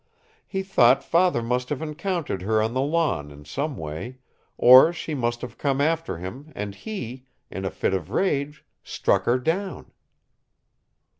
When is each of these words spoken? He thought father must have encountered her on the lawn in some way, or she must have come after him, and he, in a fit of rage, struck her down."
He 0.47 0.63
thought 0.63 1.03
father 1.03 1.43
must 1.43 1.69
have 1.69 1.79
encountered 1.79 2.41
her 2.41 2.59
on 2.59 2.73
the 2.73 2.81
lawn 2.81 3.29
in 3.29 3.45
some 3.45 3.77
way, 3.77 4.17
or 4.57 4.91
she 4.91 5.13
must 5.13 5.41
have 5.43 5.59
come 5.59 5.79
after 5.79 6.17
him, 6.17 6.51
and 6.55 6.73
he, 6.73 7.27
in 7.51 7.65
a 7.65 7.69
fit 7.69 7.93
of 7.93 8.09
rage, 8.09 8.65
struck 8.83 9.25
her 9.25 9.37
down." 9.37 9.91